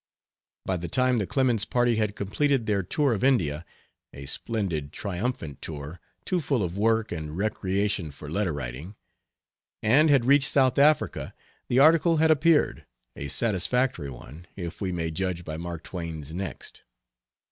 [0.65, 3.63] By the time the Clemens party had completed their tour of India
[4.11, 8.95] a splendid, triumphant tour, too full of work and recreation for letter writing
[9.83, 11.35] and had reached South Africa,
[11.67, 12.83] the article had appeared,
[13.15, 16.81] a satisfactory one, if we may judge by Mark Twain's next.